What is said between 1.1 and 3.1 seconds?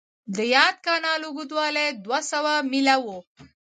اوږدوالی دوه سوه میله و.